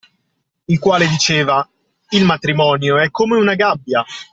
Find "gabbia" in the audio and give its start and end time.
3.53-4.03